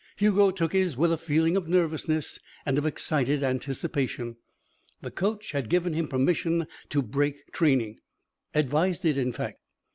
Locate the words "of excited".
2.79-3.43